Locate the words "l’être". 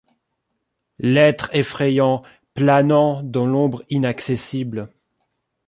0.97-1.51